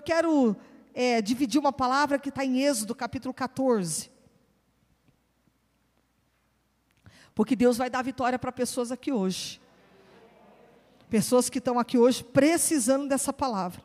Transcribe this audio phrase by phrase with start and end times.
[0.00, 0.56] eu quero
[0.94, 4.10] é, dividir uma palavra que está em Êxodo, capítulo 14.
[7.34, 9.60] Porque Deus vai dar vitória para pessoas aqui hoje.
[11.10, 13.84] Pessoas que estão aqui hoje precisando dessa palavra.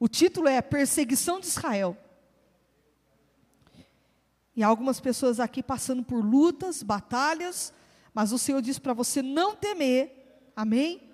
[0.00, 1.94] O título é Perseguição de Israel.
[4.54, 7.74] E há algumas pessoas aqui passando por lutas, batalhas,
[8.14, 11.05] mas o Senhor diz para você não temer, amém?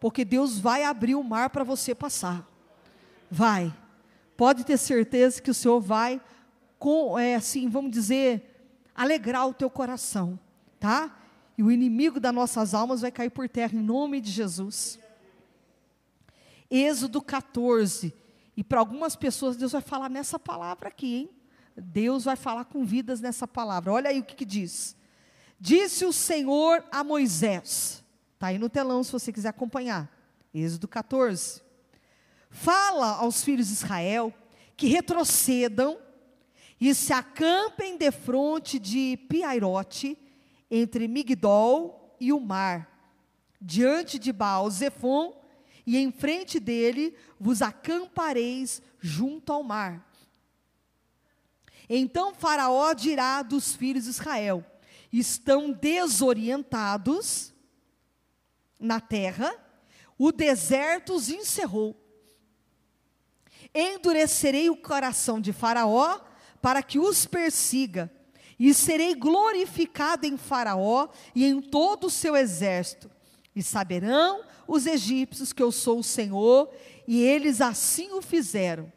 [0.00, 2.48] Porque Deus vai abrir o mar para você passar.
[3.30, 3.74] Vai.
[4.36, 6.20] Pode ter certeza que o Senhor vai,
[6.78, 10.38] com, é, assim, vamos dizer, alegrar o teu coração,
[10.78, 11.16] tá?
[11.56, 14.98] E o inimigo das nossas almas vai cair por terra em nome de Jesus.
[16.70, 18.14] Êxodo 14.
[18.56, 21.30] E para algumas pessoas Deus vai falar nessa palavra aqui, hein?
[21.76, 23.92] Deus vai falar com vidas nessa palavra.
[23.92, 24.96] Olha aí o que, que diz.
[25.60, 28.04] Disse o Senhor a Moisés.
[28.38, 30.08] Está aí no telão se você quiser acompanhar.
[30.54, 31.60] Êxodo 14.
[32.48, 34.32] Fala aos filhos de Israel
[34.76, 35.98] que retrocedam
[36.80, 40.16] e se acampem defronte de Piairote,
[40.70, 43.12] entre Migdol e o mar,
[43.60, 45.34] diante de Baal Zephon,
[45.84, 50.08] e em frente dele vos acampareis junto ao mar.
[51.88, 54.64] Então Faraó dirá dos filhos de Israel:
[55.12, 57.52] estão desorientados
[58.78, 59.54] na terra,
[60.18, 61.96] o deserto os encerrou.
[63.74, 66.20] Endurecerei o coração de Faraó
[66.60, 68.12] para que os persiga,
[68.58, 73.08] e serei glorificado em Faraó e em todo o seu exército.
[73.54, 76.68] E saberão os egípcios que eu sou o Senhor,
[77.06, 78.92] e eles assim o fizeram.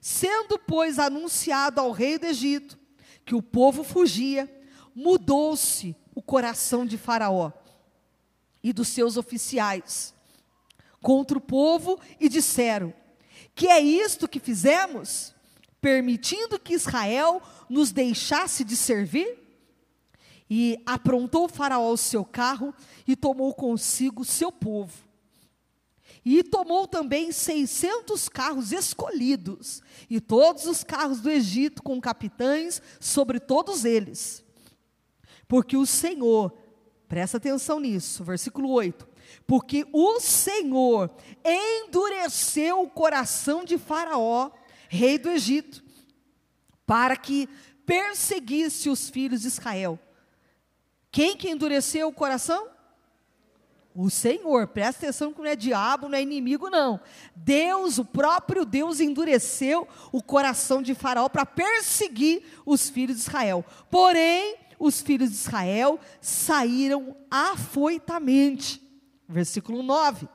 [0.00, 2.78] Sendo, pois, anunciado ao rei do Egito
[3.26, 4.50] que o povo fugia,
[4.94, 7.52] mudou-se o coração de Faraó
[8.62, 10.14] e dos seus oficiais
[11.00, 12.92] contra o povo e disseram:
[13.54, 15.34] Que é isto que fizemos?
[15.80, 19.38] Permitindo que Israel nos deixasse de servir?
[20.50, 22.74] E aprontou Faraó o seu carro
[23.06, 25.08] e tomou consigo seu povo
[26.30, 33.40] e tomou também 600 carros escolhidos, e todos os carros do Egito, com capitães sobre
[33.40, 34.44] todos eles.
[35.46, 36.52] Porque o Senhor,
[37.08, 39.08] presta atenção nisso, versículo 8.
[39.46, 41.10] Porque o Senhor
[41.44, 44.50] endureceu o coração de Faraó,
[44.88, 45.82] rei do Egito,
[46.86, 47.48] para que
[47.84, 49.98] perseguisse os filhos de Israel.
[51.10, 52.68] Quem que endureceu o coração?
[53.94, 57.00] O Senhor, presta atenção que não é diabo, não é inimigo, não.
[57.34, 63.64] Deus, o próprio Deus, endureceu o coração de Faraó para perseguir os filhos de Israel.
[63.90, 68.82] Porém, os filhos de Israel saíram afoitamente.
[69.28, 70.28] Versículo 9: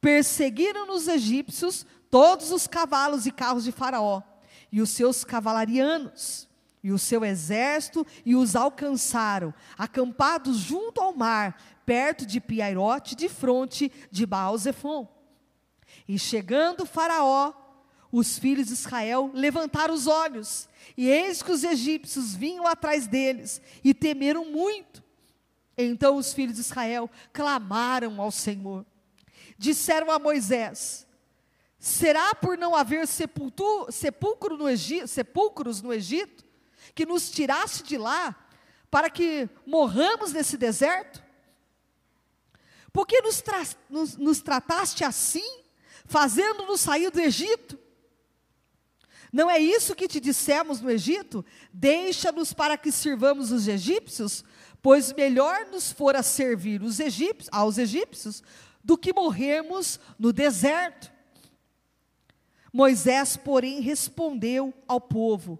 [0.00, 4.22] Perseguiram os egípcios todos os cavalos e carros de Faraó,
[4.70, 6.48] e os seus cavalarianos,
[6.82, 13.28] e o seu exército, e os alcançaram, acampados junto ao mar, perto de Piairote, de
[13.28, 15.08] fronte de Baal-Zephon.
[16.06, 17.52] E chegando Faraó,
[18.18, 23.60] os filhos de Israel levantaram os olhos, e eis que os egípcios vinham atrás deles,
[23.84, 25.04] e temeram muito.
[25.76, 28.86] Então os filhos de Israel clamaram ao Senhor.
[29.58, 31.06] Disseram a Moisés:
[31.78, 36.42] Será por não haver sepulcro no Egito, sepulcros no Egito,
[36.94, 38.34] que nos tirasse de lá,
[38.90, 41.22] para que morramos nesse deserto?
[42.94, 45.64] Por que nos, tra nos, nos trataste assim,
[46.06, 47.84] fazendo-nos sair do Egito?
[49.36, 51.44] Não é isso que te dissemos no Egito?
[51.70, 54.42] Deixa-nos para que sirvamos os egípcios,
[54.80, 58.42] pois melhor nos fora servir os egípcios, aos egípcios
[58.82, 61.12] do que morrermos no deserto.
[62.72, 65.58] Moisés, porém, respondeu ao povo: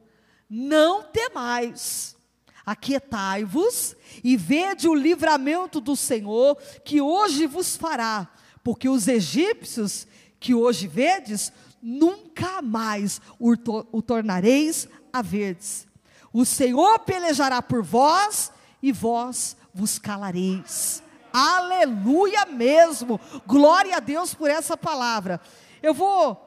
[0.48, 2.16] Não temais,
[2.64, 3.94] Aquietai-vos
[4.24, 8.32] e vede o livramento do Senhor que hoje vos fará,
[8.64, 10.06] porque os egípcios
[10.40, 11.52] que hoje vedes,
[11.86, 13.56] nunca mais o,
[14.02, 15.86] tornareis a verdes.
[16.32, 18.50] O Senhor pelejará por vós
[18.82, 21.00] e vós vos calareis.
[21.32, 23.20] Aleluia mesmo.
[23.46, 25.40] Glória a Deus por essa palavra.
[25.80, 26.42] Eu vou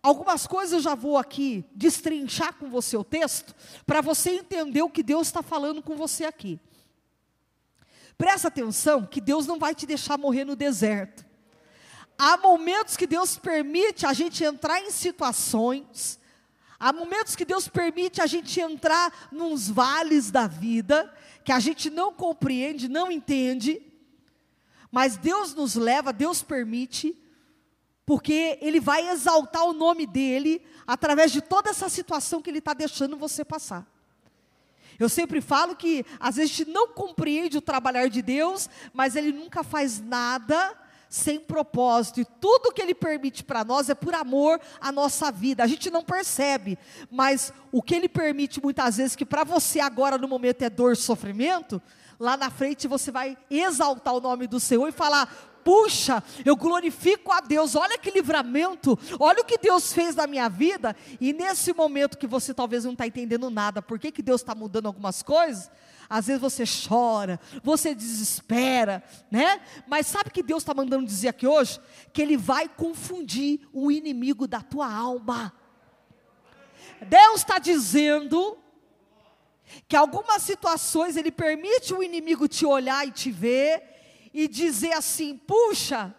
[0.00, 3.52] Algumas coisas eu já vou aqui destrinchar com você o texto,
[3.84, 6.60] para você entender o que Deus está falando com você aqui.
[8.16, 11.27] Presta atenção que Deus não vai te deixar morrer no deserto.
[12.18, 16.18] Há momentos que Deus permite a gente entrar em situações,
[16.78, 21.88] há momentos que Deus permite a gente entrar nos vales da vida, que a gente
[21.88, 23.80] não compreende, não entende,
[24.90, 27.16] mas Deus nos leva, Deus permite,
[28.04, 32.74] porque ele vai exaltar o nome dele através de toda essa situação que ele está
[32.74, 33.86] deixando você passar.
[34.98, 39.14] Eu sempre falo que às vezes a gente não compreende o trabalhar de Deus, mas
[39.14, 40.76] Ele nunca faz nada
[41.08, 45.62] sem propósito, e tudo que Ele permite para nós é por amor à nossa vida.
[45.62, 46.78] A gente não percebe,
[47.10, 50.92] mas o que Ele permite muitas vezes, que para você agora no momento é dor
[50.92, 51.80] e sofrimento,
[52.18, 57.30] lá na frente você vai exaltar o nome do Senhor e falar: puxa, eu glorifico
[57.30, 61.74] a Deus, olha que livramento, olha o que Deus fez na minha vida, e nesse
[61.74, 65.22] momento que você talvez não está entendendo nada, por que, que Deus está mudando algumas
[65.22, 65.70] coisas,
[66.08, 69.60] às vezes você chora, você desespera, né?
[69.86, 71.78] Mas sabe que Deus está mandando dizer aqui hoje?
[72.14, 75.52] Que Ele vai confundir o inimigo da tua alma.
[77.06, 78.56] Deus está dizendo
[79.86, 83.97] que algumas situações Ele permite o inimigo te olhar e te ver
[84.38, 86.14] e dizer assim: puxa,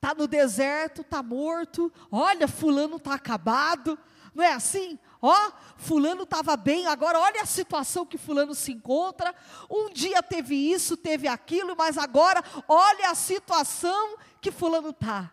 [0.00, 3.98] tá no deserto, tá morto, olha, fulano tá acabado,
[4.32, 4.96] não é assim?
[5.20, 9.34] Ó, fulano estava bem, agora olha a situação que fulano se encontra.
[9.68, 15.32] Um dia teve isso, teve aquilo, mas agora olha a situação que fulano está.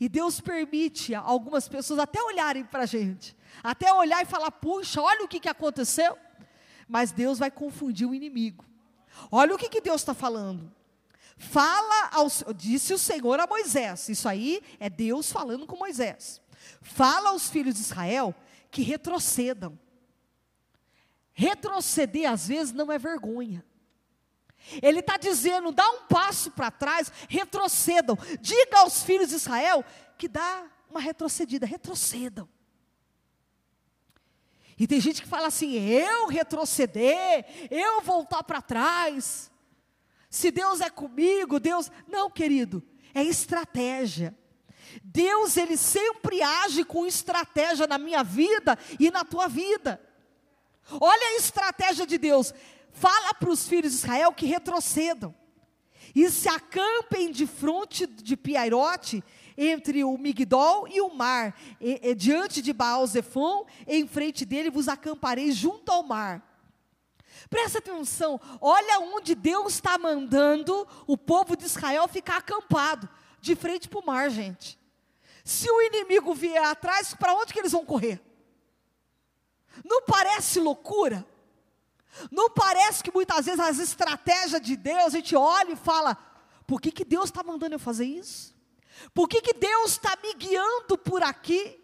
[0.00, 5.00] E Deus permite algumas pessoas até olharem para a gente, até olhar e falar: puxa,
[5.00, 6.18] olha o que, que aconteceu.
[6.88, 8.71] Mas Deus vai confundir o inimigo.
[9.30, 10.72] Olha o que, que Deus está falando.
[11.36, 16.40] Fala, aos, disse o Senhor a Moisés, isso aí é Deus falando com Moisés.
[16.80, 18.34] Fala aos filhos de Israel
[18.70, 19.78] que retrocedam.
[21.32, 23.64] Retroceder às vezes não é vergonha.
[24.80, 28.16] Ele está dizendo, dá um passo para trás, retrocedam.
[28.40, 29.84] Diga aos filhos de Israel
[30.16, 32.48] que dá uma retrocedida, retrocedam.
[34.78, 39.50] E tem gente que fala assim: eu retroceder, eu voltar para trás.
[40.28, 41.90] Se Deus é comigo, Deus.
[42.08, 42.82] Não, querido,
[43.14, 44.36] é estratégia.
[45.02, 50.00] Deus, ele sempre age com estratégia na minha vida e na tua vida.
[51.00, 52.52] Olha a estratégia de Deus.
[52.92, 55.34] Fala para os filhos de Israel que retrocedam
[56.14, 59.24] e se acampem de frente de Piairote,
[59.56, 64.70] entre o Migdol e o mar, e, e, diante de Baal Zephon, em frente dele
[64.70, 66.42] vos acampareis junto ao mar.
[67.48, 73.08] Presta atenção, olha onde Deus está mandando o povo de Israel ficar acampado,
[73.40, 74.78] de frente para o mar, gente.
[75.44, 78.20] Se o inimigo vier atrás, para onde que eles vão correr?
[79.84, 81.26] Não parece loucura?
[82.30, 86.16] Não parece que muitas vezes as estratégias de Deus, a gente olha e fala:
[86.66, 88.54] por que, que Deus está mandando eu fazer isso?
[89.14, 91.80] Por que, que Deus está me guiando por aqui?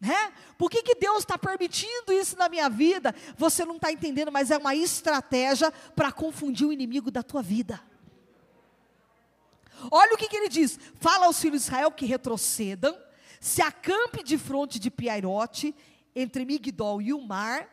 [0.00, 0.32] Né?
[0.56, 3.14] Por que, que Deus está permitindo isso na minha vida?
[3.36, 7.82] Você não está entendendo, mas é uma estratégia para confundir o inimigo da tua vida.
[9.90, 12.96] Olha o que, que ele diz: fala aos filhos de Israel que retrocedam,
[13.40, 15.74] se acampe de fronte de Piairote,
[16.14, 17.68] entre Migdol e o mar,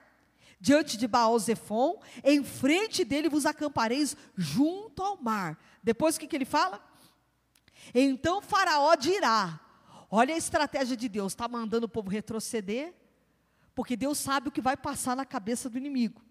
[0.59, 5.59] diante de Baal Zephon, em frente dele vos acampareis junto ao mar.
[5.83, 6.81] Depois o que, que ele fala?
[7.93, 9.59] Então Faraó dirá:
[10.09, 12.93] Olha a estratégia de Deus, está mandando o povo retroceder,
[13.73, 16.21] porque Deus sabe o que vai passar na cabeça do inimigo.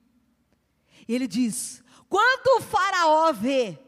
[1.08, 3.78] Ele diz: quando o Faraó vê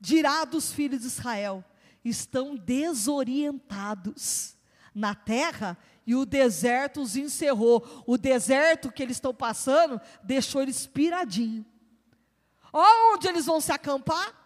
[0.00, 1.64] dirá dos filhos de Israel:
[2.04, 4.56] estão desorientados
[4.94, 8.04] na terra e o deserto os encerrou.
[8.06, 11.64] O deserto que eles estão passando deixou eles piradinho.
[12.72, 14.39] Onde eles vão se acampar?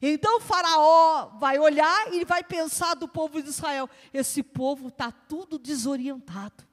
[0.00, 5.58] Então faraó vai olhar e vai pensar do povo de Israel: esse povo está tudo
[5.58, 6.64] desorientado.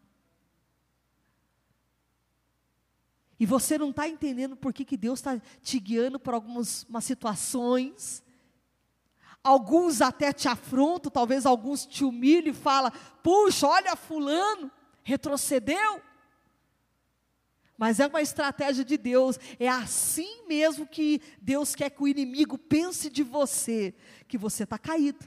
[3.39, 8.21] E você não está entendendo por que, que Deus está te guiando por algumas situações.
[9.41, 12.91] Alguns até te afrontam, talvez alguns te humilham e falam:
[13.23, 14.69] puxa, olha, Fulano,
[15.03, 16.01] retrocedeu.
[17.79, 22.57] Mas é uma estratégia de Deus, é assim mesmo que Deus quer que o inimigo
[22.57, 23.95] pense de você:
[24.27, 25.25] que você está caído,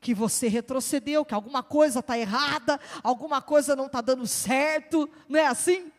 [0.00, 5.40] que você retrocedeu, que alguma coisa está errada, alguma coisa não está dando certo, não
[5.40, 5.90] é assim?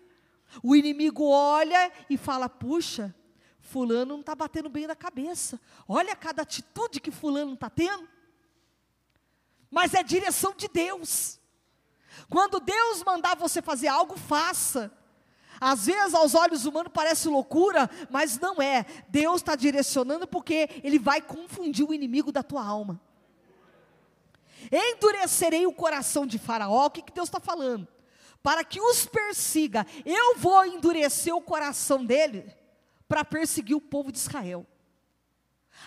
[0.63, 3.13] O inimigo olha e fala: puxa,
[3.59, 5.59] Fulano não está batendo bem na cabeça.
[5.85, 8.07] Olha cada atitude que Fulano está tendo.
[9.69, 11.41] Mas é direção de Deus.
[12.29, 15.02] Quando Deus mandar você fazer algo, faça.
[15.63, 18.85] Às vezes, aos olhos humanos, parece loucura, mas não é.
[19.07, 22.99] Deus está direcionando porque Ele vai confundir o inimigo da tua alma.
[24.71, 26.87] Endurecerei o coração de Faraó.
[26.87, 27.87] O que, que Deus está falando?
[28.43, 29.87] para que os persiga.
[30.05, 32.53] Eu vou endurecer o coração dele
[33.07, 34.67] para perseguir o povo de Israel.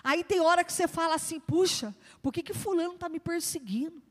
[0.02, 4.02] Aí tem hora que você fala assim: puxa, por que, que Fulano está me perseguindo?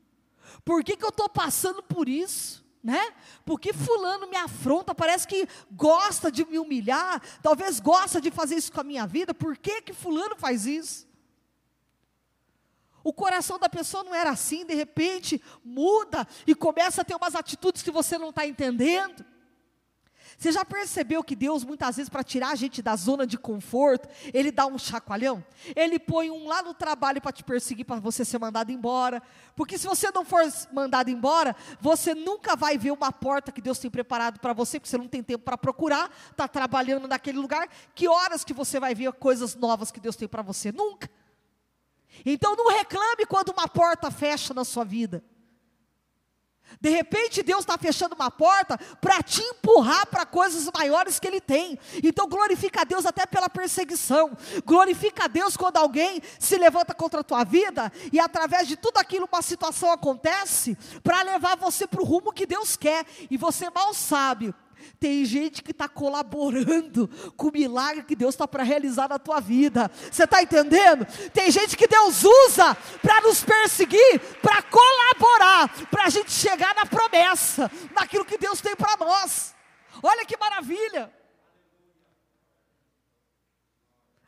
[0.64, 2.64] Por que, que eu estou passando por isso?
[2.86, 3.12] Né?
[3.44, 8.70] Porque fulano me afronta, parece que gosta de me humilhar, talvez gosta de fazer isso
[8.70, 9.34] com a minha vida.
[9.34, 11.04] Por que que fulano faz isso?
[13.02, 17.34] O coração da pessoa não era assim, de repente muda e começa a ter umas
[17.34, 19.26] atitudes que você não está entendendo.
[20.38, 24.06] Você já percebeu que Deus, muitas vezes, para tirar a gente da zona de conforto,
[24.34, 25.42] Ele dá um chacoalhão?
[25.74, 29.22] Ele põe um lá no trabalho para te perseguir, para você ser mandado embora.
[29.54, 33.78] Porque se você não for mandado embora, você nunca vai ver uma porta que Deus
[33.78, 37.66] tem preparado para você, porque você não tem tempo para procurar, está trabalhando naquele lugar.
[37.94, 40.70] Que horas que você vai ver coisas novas que Deus tem para você?
[40.70, 41.10] Nunca.
[42.24, 45.24] Então não reclame quando uma porta fecha na sua vida.
[46.80, 51.40] De repente Deus está fechando uma porta para te empurrar para coisas maiores que Ele
[51.40, 51.78] tem.
[52.02, 54.36] Então glorifica a Deus até pela perseguição.
[54.64, 58.98] Glorifica a Deus quando alguém se levanta contra a tua vida e através de tudo
[58.98, 63.04] aquilo uma situação acontece para levar você para o rumo que Deus quer.
[63.30, 64.54] E você mal sabe
[64.98, 69.40] tem gente que está colaborando com o milagre que Deus está para realizar na tua
[69.40, 69.90] vida.
[70.10, 71.06] Você está entendendo?
[71.32, 76.86] Tem gente que Deus usa para nos perseguir, para colaborar, para a gente chegar na
[76.86, 79.54] promessa, naquilo que Deus tem para nós.
[80.02, 81.12] Olha que maravilha!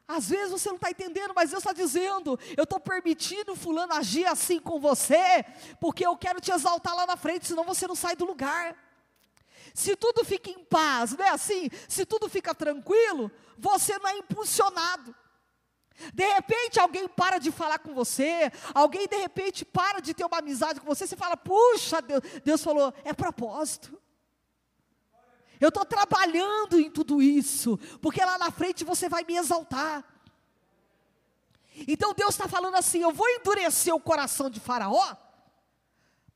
[0.09, 4.25] Às vezes você não está entendendo, mas Deus está dizendo: eu estou permitindo Fulano agir
[4.25, 5.45] assim com você,
[5.79, 8.75] porque eu quero te exaltar lá na frente, senão você não sai do lugar.
[9.75, 11.69] Se tudo fica em paz, não é assim?
[11.89, 15.15] Se tudo fica tranquilo, você não é impulsionado.
[16.15, 20.39] De repente alguém para de falar com você, alguém de repente para de ter uma
[20.39, 24.01] amizade com você, você fala, puxa, Deus, Deus falou, é propósito.
[25.61, 30.05] Eu estou trabalhando em tudo isso, porque lá na frente você vai me exaltar.
[31.87, 35.17] Então Deus está falando assim: eu vou endurecer o coração de Faraó,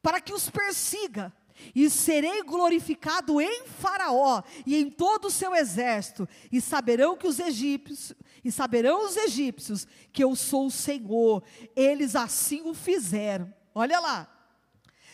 [0.02, 1.32] para que os persiga,
[1.74, 7.38] e serei glorificado em Faraó e em todo o seu exército, e saberão que os
[7.38, 11.42] egípcios, e saberão os egípcios que eu sou o Senhor.
[11.76, 13.52] Eles assim o fizeram.
[13.74, 14.28] Olha lá.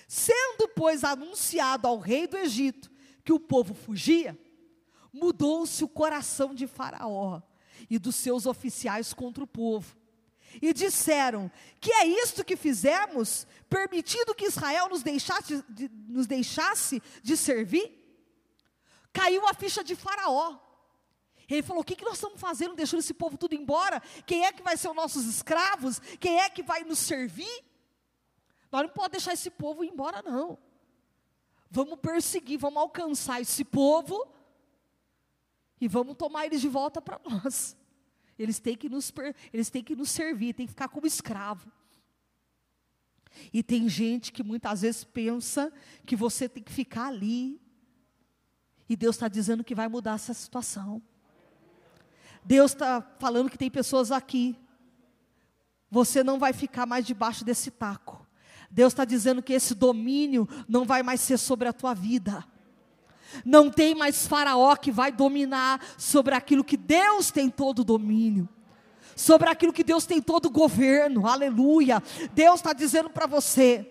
[0.07, 2.91] Sendo, pois, anunciado ao rei do Egito
[3.23, 4.39] que o povo fugia,
[5.13, 7.43] mudou-se o coração de Faraó
[7.91, 9.98] e dos seus oficiais contra o povo
[10.61, 11.51] e disseram:
[11.81, 17.95] Que é isto que fizemos, permitindo que Israel nos deixasse de, nos deixasse de servir?
[19.13, 20.59] Caiu a ficha de Faraó.
[21.49, 24.01] Ele falou: O que, que nós estamos fazendo, deixando esse povo tudo embora?
[24.27, 25.99] Quem é que vai ser os nossos escravos?
[26.21, 27.65] Quem é que vai nos servir?
[28.71, 30.59] Nós não podemos deixar esse povo ir embora, não.
[31.71, 34.27] Vamos perseguir, vamos alcançar esse povo
[35.81, 37.77] e vamos tomar eles de volta para nós.
[38.39, 39.13] Eles têm que nos,
[39.53, 41.71] eles têm que nos servir, têm que ficar como escravo.
[43.53, 45.73] E tem gente que muitas vezes pensa
[46.07, 47.61] que você tem que ficar ali.
[48.89, 51.03] E Deus está dizendo que vai mudar essa situação.
[52.45, 54.57] Deus está falando que tem pessoas aqui.
[55.91, 58.27] Você não vai ficar mais debaixo desse taco.
[58.71, 62.45] Deus está dizendo que esse domínio não vai mais ser sobre a tua vida.
[63.45, 68.49] Não tem mais Faraó que vai dominar sobre aquilo que Deus tem todo o domínio,
[69.15, 72.03] sobre aquilo que Deus tem todo o governo, aleluia.
[72.33, 73.87] Deus está dizendo para você,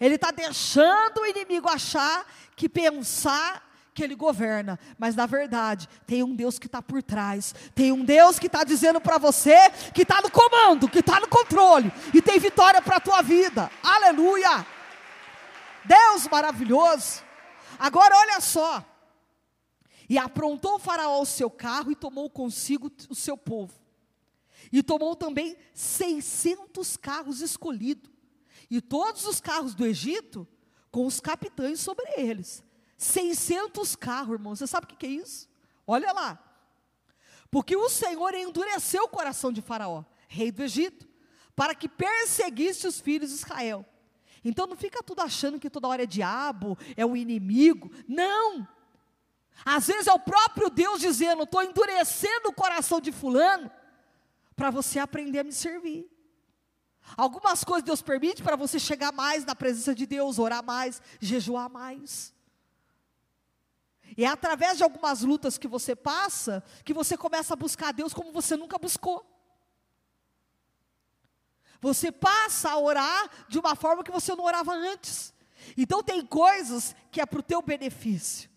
[0.00, 2.26] Ele está deixando o inimigo achar
[2.56, 3.64] que pensar
[3.94, 8.04] que ele governa, mas na verdade tem um Deus que está por trás, tem um
[8.04, 12.20] Deus que está dizendo para você que está no comando, que está no controle e
[12.20, 14.66] tem vitória para a tua vida, aleluia.
[15.84, 17.23] Deus maravilhoso.
[17.78, 18.84] Agora olha só.
[20.08, 23.74] E aprontou o Faraó o seu carro e tomou consigo o seu povo.
[24.70, 28.10] E tomou também 600 carros escolhidos.
[28.70, 30.46] E todos os carros do Egito
[30.90, 32.62] com os capitães sobre eles.
[32.96, 34.54] 600 carros, irmão.
[34.54, 35.48] Você sabe o que é isso?
[35.86, 36.38] Olha lá.
[37.50, 41.06] Porque o Senhor endureceu o coração de Faraó, rei do Egito,
[41.54, 43.86] para que perseguisse os filhos de Israel.
[44.44, 47.90] Então não fica tudo achando que toda hora é diabo, é o inimigo.
[48.06, 48.68] Não!
[49.64, 53.70] Às vezes é o próprio Deus dizendo: estou endurecendo o coração de Fulano,
[54.54, 56.10] para você aprender a me servir.
[57.16, 61.68] Algumas coisas Deus permite para você chegar mais na presença de Deus, orar mais, jejuar
[61.68, 62.32] mais.
[64.16, 67.92] E é através de algumas lutas que você passa que você começa a buscar a
[67.92, 69.33] Deus como você nunca buscou.
[71.84, 75.34] Você passa a orar de uma forma que você não orava antes.
[75.76, 78.48] Então tem coisas que é para o teu benefício.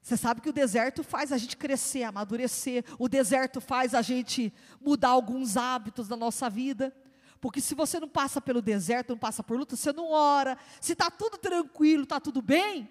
[0.00, 2.84] Você sabe que o deserto faz a gente crescer, amadurecer.
[2.96, 6.94] O deserto faz a gente mudar alguns hábitos da nossa vida.
[7.40, 10.56] Porque se você não passa pelo deserto, não passa por luta, você não ora.
[10.80, 12.88] Se está tudo tranquilo, está tudo bem,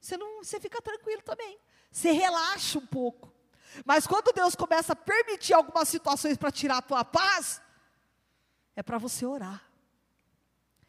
[0.00, 1.56] você, não, você fica tranquilo também.
[1.92, 3.32] Você relaxa um pouco.
[3.84, 7.60] Mas quando Deus começa a permitir algumas situações para tirar a tua paz,
[8.74, 9.64] é para você orar.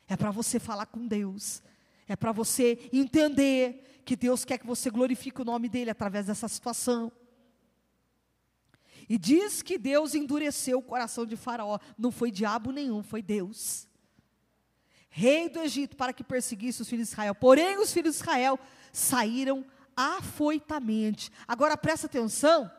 [0.07, 1.61] É para você falar com Deus.
[2.07, 6.47] É para você entender que Deus quer que você glorifique o nome dEle através dessa
[6.47, 7.11] situação.
[9.07, 11.79] E diz que Deus endureceu o coração de Faraó.
[11.97, 13.87] Não foi diabo nenhum, foi Deus.
[15.09, 17.35] Rei do Egito, para que perseguisse os filhos de Israel.
[17.35, 18.57] Porém, os filhos de Israel
[18.93, 19.65] saíram
[20.01, 21.31] afoitamente.
[21.47, 22.71] Agora presta atenção,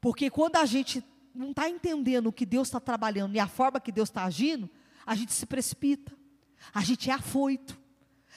[0.00, 3.80] porque quando a gente não está entendendo o que Deus está trabalhando e a forma
[3.80, 4.70] que Deus está agindo,
[5.06, 6.12] a gente se precipita,
[6.72, 7.80] a gente é afoito,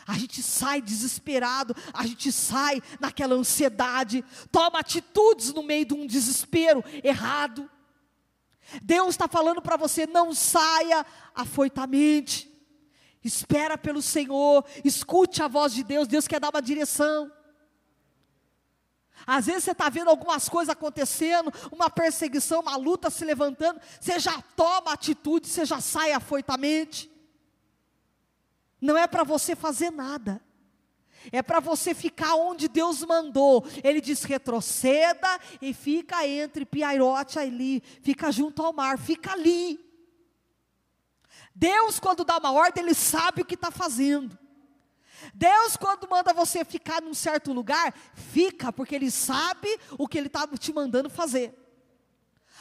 [0.07, 6.05] a gente sai desesperado, a gente sai naquela ansiedade, toma atitudes no meio de um
[6.05, 7.69] desespero errado.
[8.81, 12.54] Deus está falando para você: não saia afoitamente,
[13.25, 17.31] espera pelo Senhor, escute a voz de Deus, Deus quer dar uma direção.
[19.25, 24.19] Às vezes você está vendo algumas coisas acontecendo, uma perseguição, uma luta se levantando, você
[24.19, 27.09] já toma atitude, você já sai afoitamente.
[28.79, 30.39] Não é para você fazer nada,
[31.31, 33.65] é para você ficar onde Deus mandou.
[33.83, 39.84] Ele diz: retroceda e fica entre Piairote e ali, fica junto ao mar, fica ali.
[41.55, 44.37] Deus, quando dá uma ordem, Ele sabe o que está fazendo.
[45.33, 50.27] Deus, quando manda você ficar num certo lugar, fica, porque Ele sabe o que Ele
[50.27, 51.57] está te mandando fazer.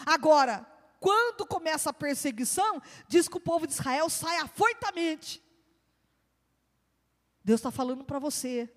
[0.07, 0.65] Agora,
[1.01, 5.43] quando começa a perseguição, diz que o povo de Israel sai afoitamente.
[7.45, 8.73] Deus está falando para você.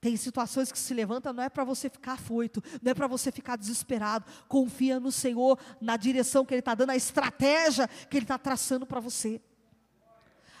[0.00, 3.32] Tem situações que se levantam, não é para você ficar afoito, não é para você
[3.32, 4.24] ficar desesperado.
[4.46, 8.86] Confia no Senhor, na direção que Ele está dando, a estratégia que Ele está traçando
[8.86, 9.40] para você.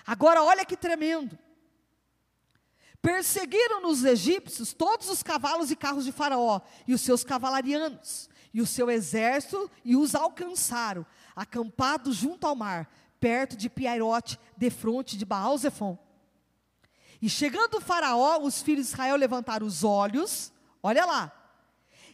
[0.04, 1.38] Agora, olha que tremendo.
[3.00, 8.60] Perseguiram nos egípcios todos os cavalos e carros de Faraó e os seus cavalarianos e
[8.60, 15.24] o seu exército e os alcançaram, acampados junto ao mar, perto de Piairote, defronte de
[15.24, 15.96] Baal-Zephon.
[17.20, 20.52] E chegando o Faraó, os filhos de Israel levantaram os olhos,
[20.82, 21.32] olha lá,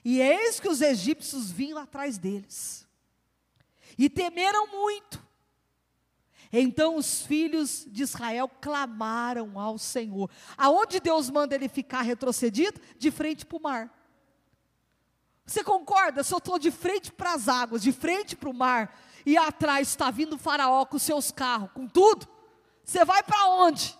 [0.05, 2.87] e eis que os egípcios vinham atrás deles,
[3.99, 5.23] e temeram muito,
[6.53, 10.31] então os filhos de Israel clamaram ao Senhor.
[10.57, 12.81] Aonde Deus manda ele ficar retrocedido?
[12.97, 13.93] De frente para o mar.
[15.45, 16.23] Você concorda?
[16.23, 19.89] Se eu estou de frente para as águas, de frente para o mar, e atrás
[19.89, 22.29] está vindo o faraó com seus carros, com tudo,
[22.85, 23.99] você vai para onde?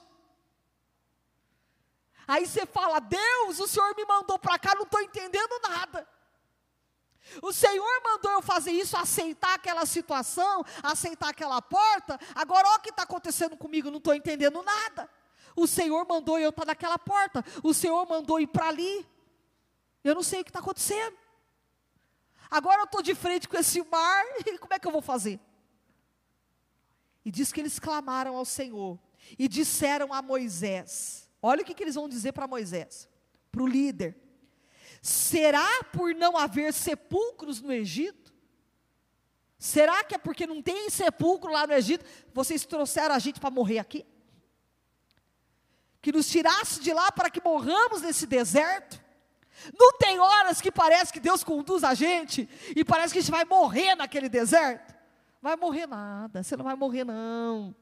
[2.27, 6.09] Aí você fala, Deus, o Senhor me mandou para cá, não estou entendendo nada.
[7.43, 12.19] O Senhor mandou eu fazer isso, aceitar aquela situação, aceitar aquela porta.
[12.35, 15.09] Agora, olha o que está acontecendo comigo, não estou entendendo nada.
[15.57, 17.45] O Senhor mandou eu estar naquela porta.
[17.63, 19.07] O Senhor mandou ir para ali.
[20.03, 21.17] Eu não sei o que está acontecendo.
[22.51, 25.41] Agora eu estou de frente com esse mar, e como é que eu vou fazer?
[27.25, 28.99] E diz que eles clamaram ao Senhor
[29.39, 33.07] e disseram a Moisés: olha o que, que eles vão dizer para Moisés,
[33.53, 34.17] para o líder.
[35.03, 38.33] Será por não haver sepulcros no Egito?
[39.59, 42.05] Será que é porque não tem sepulcro lá no Egito?
[42.33, 44.07] Vocês trouxeram a gente para morrer aqui?
[46.01, 49.03] Que nos tirasse de lá para que morramos nesse deserto?
[49.79, 53.31] Não tem horas que parece que Deus conduz a gente e parece que a gente
[53.31, 54.95] vai morrer naquele deserto?
[55.43, 57.75] Vai morrer nada, você não vai morrer não.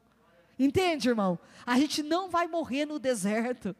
[0.57, 1.39] Entende, irmão?
[1.65, 3.75] A gente não vai morrer no deserto.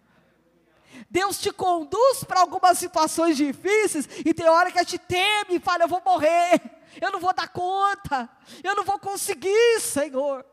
[1.09, 5.59] Deus te conduz para algumas situações difíceis e tem hora que a gente teme e
[5.59, 6.61] fala: Eu vou morrer,
[7.01, 8.29] eu não vou dar conta,
[8.63, 10.45] eu não vou conseguir, Senhor.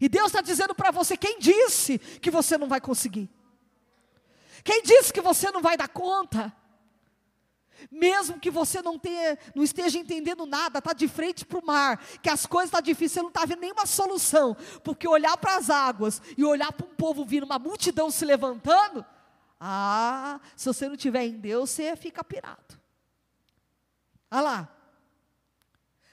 [0.00, 3.30] E Deus está dizendo para você: quem disse que você não vai conseguir?
[4.64, 6.54] Quem disse que você não vai dar conta?
[7.90, 11.98] Mesmo que você não, tenha, não esteja entendendo nada, está de frente para o mar,
[12.22, 15.56] que as coisas estão tá difíceis, você não está vendo nenhuma solução, porque olhar para
[15.56, 19.04] as águas e olhar para um povo vindo, uma multidão se levantando,
[19.60, 22.80] ah, se você não tiver em Deus, você fica pirado.
[24.30, 24.76] Olha lá.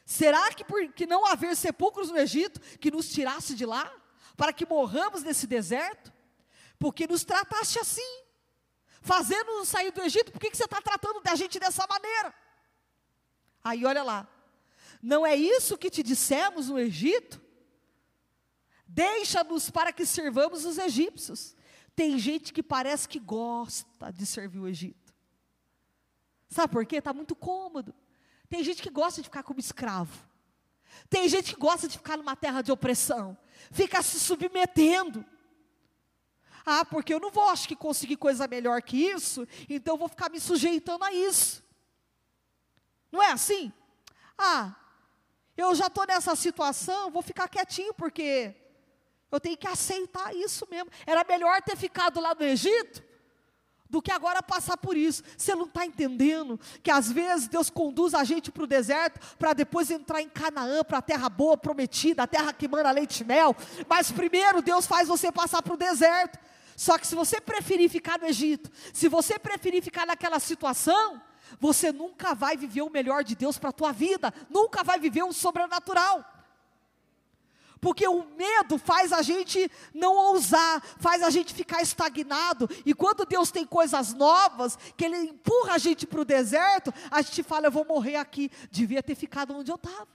[0.06, 3.92] Será que por que não haver sepulcros no Egito que nos tirasse de lá,
[4.36, 6.14] para que morramos nesse deserto?
[6.80, 8.27] Porque nos trataste assim
[9.02, 12.34] fazendo-nos sair do Egito, por que, que você está tratando da gente dessa maneira?
[13.64, 14.28] Aí olha lá,
[15.02, 17.42] não é isso que te dissemos no Egito?
[18.88, 21.56] Deixa-nos para que servamos os egípcios.
[21.96, 25.14] Tem gente que parece que gosta de servir o Egito.
[26.50, 26.98] Sabe por quê?
[26.98, 27.94] Está muito cômodo.
[28.50, 30.18] Tem gente que gosta de ficar como escravo.
[31.10, 33.38] Tem gente que gosta de ficar numa terra de opressão.
[33.72, 35.26] Fica se submetendo.
[36.70, 40.10] Ah, porque eu não vou, acho que conseguir coisa melhor que isso, então eu vou
[40.10, 41.64] ficar me sujeitando a isso.
[43.10, 43.72] Não é assim?
[44.38, 44.76] Ah,
[45.56, 48.54] eu já estou nessa situação, vou ficar quietinho, porque
[49.32, 50.92] eu tenho que aceitar isso mesmo.
[51.06, 53.02] Era melhor ter ficado lá no Egito
[53.90, 55.24] do que agora passar por isso.
[55.38, 59.54] Você não está entendendo que às vezes Deus conduz a gente para o deserto para
[59.54, 63.26] depois entrar em Canaã, para a terra boa, prometida, a terra que manda leite e
[63.26, 63.56] mel.
[63.88, 66.40] Mas primeiro Deus faz você passar para o deserto.
[66.76, 71.20] Só que se você preferir ficar no Egito, se você preferir ficar naquela situação,
[71.60, 75.24] você nunca vai viver o melhor de Deus para a tua vida, nunca vai viver
[75.24, 76.24] o sobrenatural.
[77.80, 82.70] Porque o medo faz a gente não ousar, faz a gente ficar estagnado.
[82.86, 87.22] E quando Deus tem coisas novas, que Ele empurra a gente para o deserto, a
[87.22, 88.52] gente fala: Eu vou morrer aqui.
[88.72, 90.08] Devia ter ficado onde eu estava.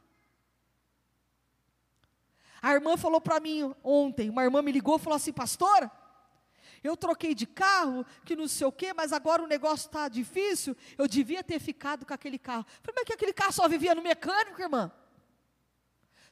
[2.61, 5.91] A irmã falou para mim ontem, uma irmã me ligou e falou assim: Pastora,
[6.83, 10.77] eu troquei de carro, que não sei o quê, mas agora o negócio está difícil.
[10.99, 12.67] Eu devia ter ficado com aquele carro.
[12.83, 14.91] falei, mas que aquele carro só vivia no mecânico, irmã?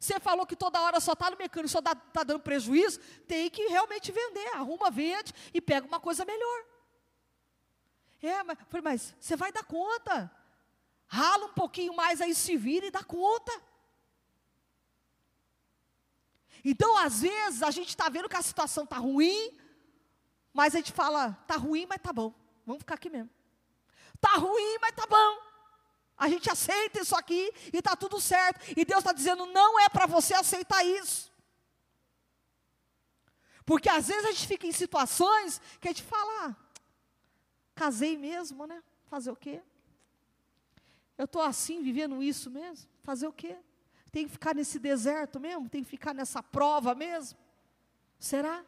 [0.00, 2.98] Você falou que toda hora só está no mecânico, só está dando prejuízo.
[3.28, 4.48] Tem que realmente vender.
[4.54, 6.64] Arruma, vende e pega uma coisa melhor.
[8.22, 10.34] É, mas, falei, mas você vai dar conta.
[11.06, 13.52] Rala um pouquinho mais aí, se vira e dá conta.
[16.64, 19.54] Então, às vezes, a gente está vendo que a situação está ruim,
[20.52, 22.32] mas a gente fala, tá ruim, mas tá bom.
[22.64, 23.28] Vamos ficar aqui mesmo.
[24.18, 25.49] Tá ruim, mas tá bom.
[26.20, 28.60] A gente aceita isso aqui e está tudo certo.
[28.76, 31.32] E Deus está dizendo, não é para você aceitar isso.
[33.64, 36.56] Porque às vezes a gente fica em situações que a gente fala, ah,
[37.74, 38.82] casei mesmo, né?
[39.06, 39.62] Fazer o quê?
[41.16, 42.86] Eu estou assim, vivendo isso mesmo?
[43.02, 43.56] Fazer o quê?
[44.12, 45.70] Tem que ficar nesse deserto mesmo?
[45.70, 47.38] Tem que ficar nessa prova mesmo?
[48.18, 48.62] Será?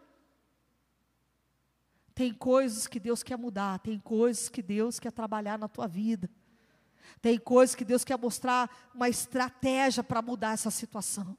[2.15, 6.31] Tem coisas que Deus quer mudar, tem coisas que Deus quer trabalhar na tua vida.
[7.21, 11.37] Tem coisas que Deus quer mostrar uma estratégia para mudar essa situação.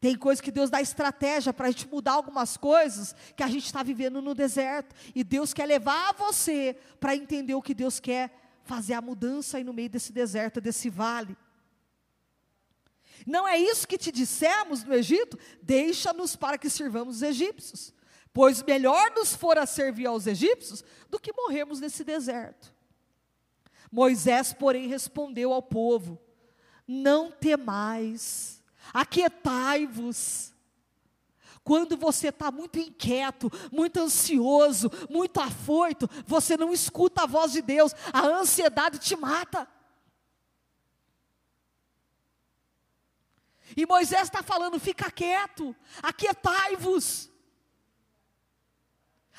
[0.00, 3.64] Tem coisas que Deus dá estratégia para a gente mudar algumas coisas que a gente
[3.64, 4.94] está vivendo no deserto.
[5.14, 8.30] E Deus quer levar você para entender o que Deus quer
[8.64, 11.36] fazer a mudança aí no meio desse deserto, desse vale.
[13.26, 15.38] Não é isso que te dissemos no Egito?
[15.62, 17.94] Deixa-nos para que sirvamos os egípcios
[18.34, 22.73] pois melhor nos fora servir aos egípcios do que morrermos nesse deserto.
[23.94, 26.20] Moisés, porém, respondeu ao povo:
[26.84, 28.60] Não temais,
[28.92, 30.52] aquietai-vos.
[31.62, 37.62] Quando você está muito inquieto, muito ansioso, muito afoito, você não escuta a voz de
[37.62, 39.68] Deus, a ansiedade te mata.
[43.76, 47.30] E Moisés está falando: fica quieto, aquietai-vos.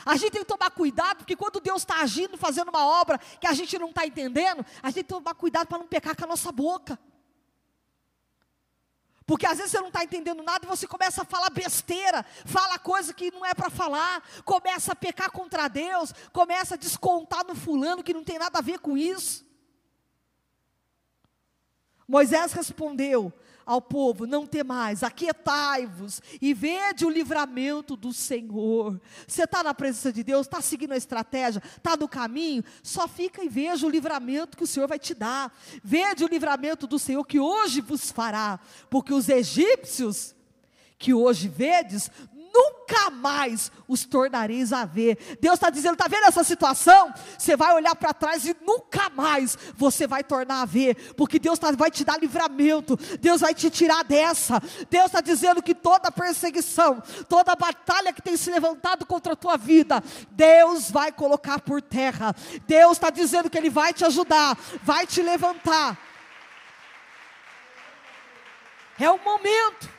[0.03, 3.47] A gente tem que tomar cuidado, porque quando Deus está agindo, fazendo uma obra que
[3.47, 6.23] a gente não está entendendo, a gente tem que tomar cuidado para não pecar com
[6.23, 6.99] a nossa boca.
[9.25, 12.77] Porque às vezes você não está entendendo nada e você começa a falar besteira, fala
[12.77, 17.55] coisa que não é para falar, começa a pecar contra Deus, começa a descontar no
[17.55, 19.43] fulano que não tem nada a ver com isso.
[22.07, 23.33] Moisés respondeu:
[23.65, 28.99] ao povo: Não temais, aquietai-vos e vede o livramento do Senhor.
[29.27, 33.43] Você está na presença de Deus, está seguindo a estratégia, está no caminho, só fica
[33.43, 35.51] e veja o livramento que o Senhor vai te dar.
[35.83, 40.35] Vede o livramento do Senhor que hoje vos fará, porque os egípcios
[40.97, 42.09] que hoje vedes,
[42.85, 45.37] nunca mais os tornareis a ver.
[45.41, 47.13] Deus está dizendo: está vendo essa situação?
[47.37, 51.57] Você vai olhar para trás e nunca mais você vai tornar a ver, porque Deus
[51.57, 54.61] tá, vai te dar livramento, Deus vai te tirar dessa.
[54.89, 59.57] Deus está dizendo que toda perseguição, toda batalha que tem se levantado contra a tua
[59.57, 62.35] vida, Deus vai colocar por terra.
[62.67, 65.97] Deus está dizendo que Ele vai te ajudar, vai te levantar.
[68.97, 69.94] É o momento.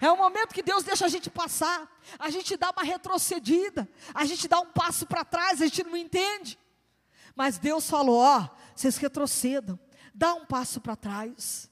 [0.00, 4.24] É o momento que Deus deixa a gente passar, a gente dá uma retrocedida, a
[4.24, 6.58] gente dá um passo para trás, a gente não entende.
[7.34, 9.78] Mas Deus falou: ó, vocês retrocedam,
[10.14, 11.70] dá um passo para trás.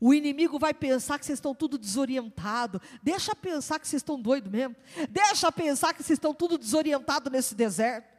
[0.00, 2.80] O inimigo vai pensar que vocês estão tudo desorientado.
[3.02, 4.76] Deixa pensar que vocês estão doidos mesmo.
[5.08, 8.12] Deixa pensar que vocês estão tudo desorientado nesse deserto.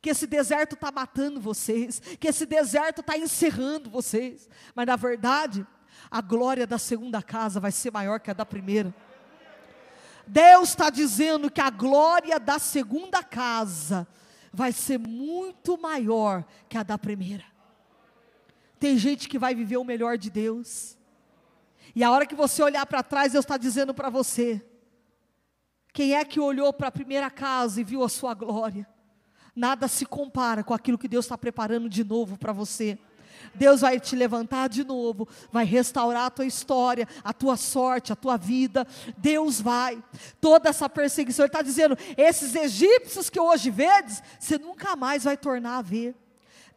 [0.00, 2.00] Que esse deserto está matando vocês.
[2.18, 4.48] Que esse deserto está encerrando vocês.
[4.74, 5.66] Mas na verdade,
[6.10, 8.94] a glória da segunda casa vai ser maior que a da primeira.
[10.26, 14.06] Deus está dizendo que a glória da segunda casa
[14.52, 17.44] vai ser muito maior que a da primeira.
[18.78, 20.96] Tem gente que vai viver o melhor de Deus.
[21.94, 24.64] E a hora que você olhar para trás, Deus está dizendo para você:
[25.92, 28.86] quem é que olhou para a primeira casa e viu a sua glória?
[29.54, 32.98] Nada se compara com aquilo que Deus está preparando de novo para você.
[33.54, 38.16] Deus vai te levantar de novo, vai restaurar a tua história, a tua sorte, a
[38.16, 38.86] tua vida.
[39.16, 40.02] Deus vai.
[40.40, 45.36] Toda essa perseguição, Ele está dizendo: esses egípcios que hoje vedes, você nunca mais vai
[45.36, 46.14] tornar a ver.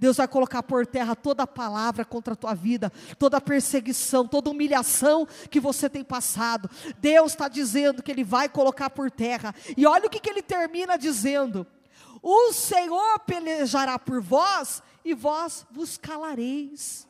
[0.02, 5.28] Deus vai colocar por terra toda palavra contra a tua vida, toda perseguição, toda humilhação
[5.48, 6.68] que você tem passado.
[6.98, 9.54] Deus está dizendo que Ele vai colocar por terra.
[9.78, 11.68] E olha o que, que Ele termina dizendo:
[12.20, 17.08] O Senhor pelejará por vós e vós vos calareis.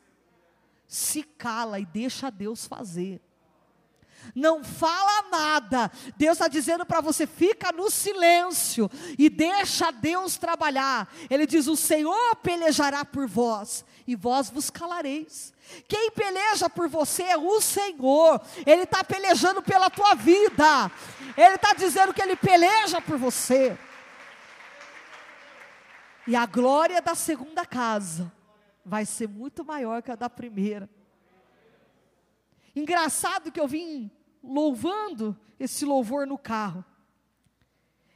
[0.88, 3.22] Se cala e deixa Deus fazer
[4.36, 5.92] não fala nada.
[6.18, 11.12] Deus está dizendo para você: fica no silêncio e deixa Deus trabalhar.
[11.30, 15.54] Ele diz: O Senhor pelejará por vós e vós vos calareis.
[15.88, 20.92] Quem peleja por você é o Senhor, Ele está pelejando pela tua vida,
[21.38, 23.78] Ele está dizendo que Ele peleja por você.
[26.28, 28.32] E a glória da segunda casa
[28.86, 30.90] vai ser muito maior que a da primeira.
[32.76, 34.10] Engraçado que eu vim
[34.44, 36.84] louvando esse louvor no carro.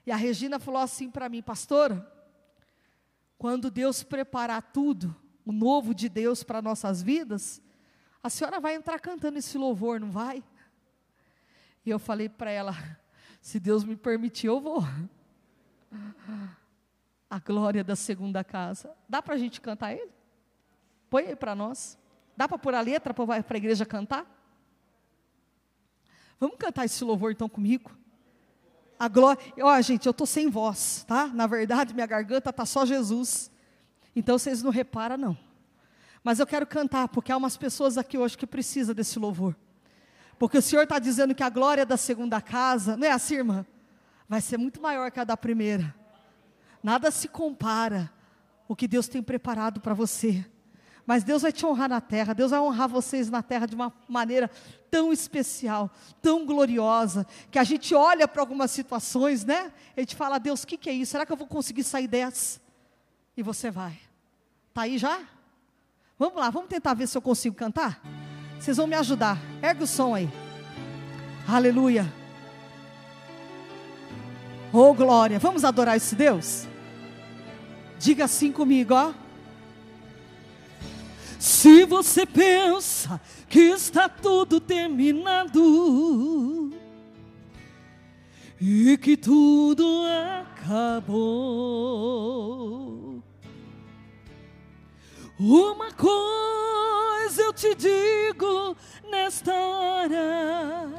[0.06, 2.12] E a Regina falou assim para mim, pastora,
[3.38, 5.16] quando Deus preparar tudo,
[5.46, 7.62] o novo de Deus para nossas vidas,
[8.24, 10.44] a senhora vai entrar cantando esse louvor, não vai?
[11.86, 12.74] E eu falei para ela,
[13.42, 14.84] se Deus me permitir, eu vou.
[17.36, 18.96] A glória da segunda casa.
[19.10, 20.10] Dá para a gente cantar ele?
[21.10, 21.98] Põe aí para nós.
[22.38, 24.26] Dá para pôr a letra para a igreja cantar?
[26.40, 27.92] Vamos cantar esse louvor então comigo?
[28.98, 29.44] A glória.
[29.62, 31.28] Ó, gente, eu estou sem voz, tá?
[31.28, 33.52] Na verdade, minha garganta está só Jesus.
[34.16, 35.38] Então vocês não reparam, não.
[36.24, 39.58] Mas eu quero cantar, porque há umas pessoas aqui hoje que precisam desse louvor.
[40.40, 43.66] Porque o Senhor está dizendo que a glória da segunda casa, não é assim, irmã?
[44.26, 45.94] Vai ser muito maior que a da primeira.
[46.86, 48.12] Nada se compara
[48.68, 50.46] o que Deus tem preparado para você.
[51.04, 53.92] Mas Deus vai te honrar na terra, Deus vai honrar vocês na terra de uma
[54.08, 54.52] maneira
[54.92, 55.90] tão especial,
[56.22, 59.74] tão gloriosa, que a gente olha para algumas situações, né?
[59.98, 61.14] E a gente fala, Deus, o que, que é isso?
[61.14, 62.62] Será que eu vou conseguir sair dessa?
[63.36, 63.98] E você vai.
[64.72, 65.22] Tá aí já?
[66.20, 68.00] Vamos lá, vamos tentar ver se eu consigo cantar?
[68.60, 69.40] Vocês vão me ajudar.
[69.60, 70.30] Ergue o som aí.
[71.48, 72.06] Aleluia.
[74.72, 75.40] Oh glória.
[75.40, 76.68] Vamos adorar esse Deus?
[78.06, 79.16] Diga assim comigo, ó.
[81.40, 86.72] Se você pensa que está tudo terminado
[88.62, 90.04] e que tudo
[90.44, 91.24] acabou,
[95.40, 98.78] uma coisa eu te digo
[99.10, 100.92] nesta hora: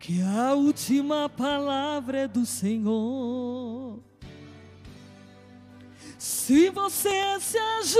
[0.00, 4.10] que a última palavra é do Senhor.
[6.22, 7.98] Se você se ajoelha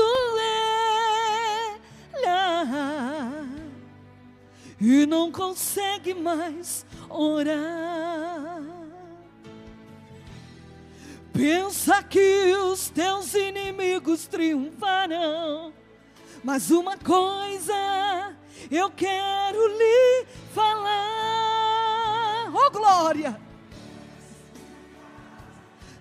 [4.81, 8.63] e não consegue mais orar,
[11.33, 15.73] pensa que os teus inimigos triunfarão.
[16.45, 18.37] Mas uma coisa
[18.71, 23.52] eu quero lhe falar, oh glória!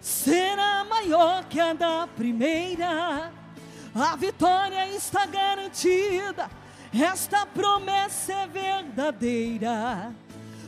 [0.01, 3.31] Será maior que a da primeira.
[3.93, 6.49] A vitória está garantida,
[6.93, 10.13] esta promessa é verdadeira.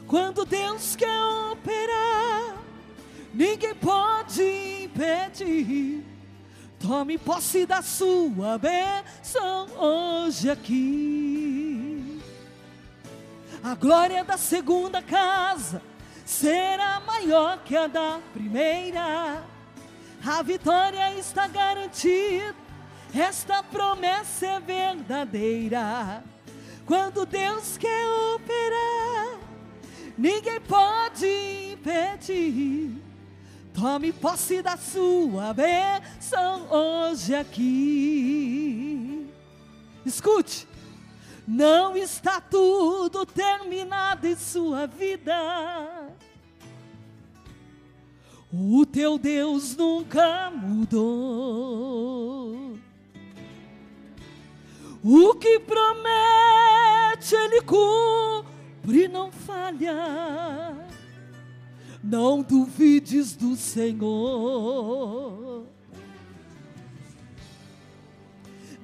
[0.07, 1.19] Quando Deus quer
[1.51, 2.57] operar,
[3.33, 6.05] ninguém pode impedir.
[6.79, 12.21] Tome posse da sua bênção hoje aqui.
[13.63, 15.81] A glória da segunda casa
[16.25, 19.43] será maior que a da primeira.
[20.25, 22.55] A vitória está garantida,
[23.13, 26.23] esta promessa é verdadeira.
[26.85, 29.39] Quando Deus quer operar,
[30.17, 31.27] ninguém pode
[31.73, 33.01] impedir.
[33.73, 39.29] Tome posse da sua bênção hoje aqui.
[40.05, 40.67] Escute,
[41.47, 46.02] não está tudo terminado em sua vida.
[48.55, 51.73] O teu Deus nunca mudou.
[55.03, 57.61] O que promete, Ele
[58.83, 60.87] sempre não falha.
[62.03, 64.03] Não duvides do Senhor.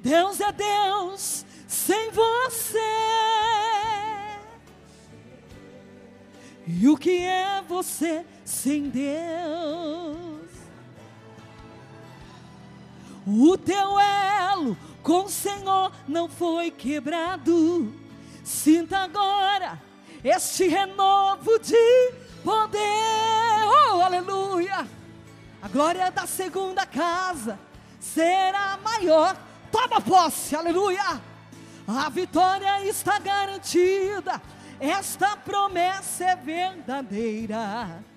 [0.02, 2.78] Deus é Deus sem você.
[6.66, 10.50] E o que é você sem Deus?
[13.26, 17.94] O teu elo com o Senhor não foi quebrado.
[18.42, 19.80] Sinta agora
[20.24, 22.80] este renovo de poder.
[23.92, 24.86] Oh, aleluia!
[25.62, 27.58] A glória da segunda casa
[28.00, 29.36] será maior.
[29.70, 31.22] Toma posse, aleluia!
[31.86, 34.42] A vitória está garantida.
[34.80, 38.09] Esta promessa é verdadeira.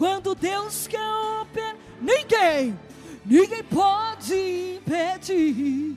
[0.00, 0.98] Quando Deus quer
[1.42, 2.80] operar, ninguém,
[3.22, 5.94] ninguém pode impedir.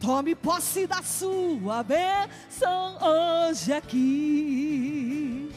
[0.00, 5.54] Tome posse da sua bênção hoje aqui.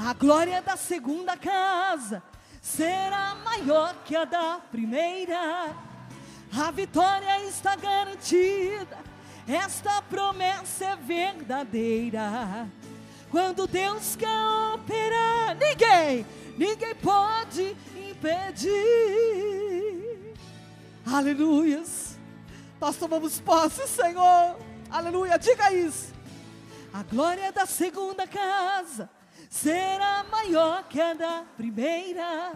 [0.00, 2.20] A glória da segunda casa
[2.60, 5.70] será maior que a da primeira.
[6.52, 8.98] A vitória está garantida
[9.46, 12.68] esta promessa é verdadeira.
[13.32, 14.28] Quando Deus quer
[14.74, 16.24] operar, ninguém,
[16.56, 18.70] ninguém pode impedir.
[21.04, 22.16] Aleluias.
[22.80, 24.56] Nós tomamos posse, Senhor.
[24.88, 25.36] Aleluia.
[25.36, 26.12] Diga isso.
[26.94, 29.10] A glória da segunda casa
[29.50, 32.52] será maior que a da primeira.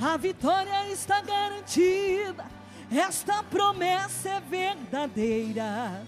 [0.00, 2.46] A vitória está garantida
[2.90, 6.04] esta promessa é verdadeira.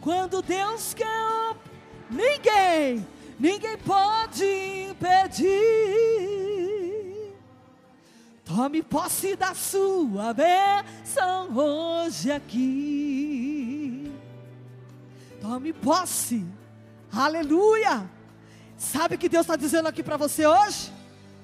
[0.00, 1.54] Quando Deus quer,
[2.10, 3.06] ninguém,
[3.38, 4.44] ninguém pode
[4.90, 5.50] impedir.
[8.44, 14.12] Tome posse da sua bênção hoje aqui.
[15.40, 16.44] Tome posse.
[17.12, 18.08] Aleluia.
[18.76, 20.92] Sabe o que Deus está dizendo aqui para você hoje?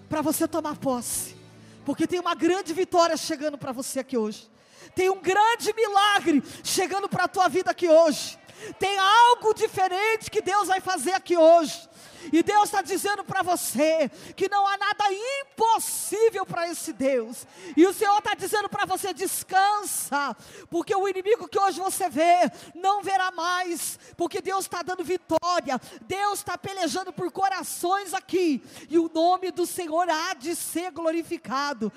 [0.09, 1.37] Para você tomar posse.
[1.85, 4.49] Porque tem uma grande vitória chegando para você aqui hoje.
[4.95, 8.39] Tem um grande milagre chegando para a tua vida aqui hoje.
[8.79, 11.89] Tem algo diferente que Deus vai fazer aqui hoje.
[12.33, 17.47] E Deus está dizendo para você que não há nada impossível para esse Deus.
[17.77, 20.37] E o Senhor está dizendo para você: descansa,
[20.69, 25.81] porque o inimigo que hoje você vê, não verá mais, porque Deus está dando vitória,
[26.03, 31.93] Deus está pelejando por corações aqui, e o nome do Senhor há de ser glorificado.